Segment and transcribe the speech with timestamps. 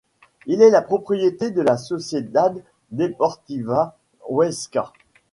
[0.47, 2.55] Il est la propriété de la Sociedad
[2.89, 4.91] Deportiva Huesca.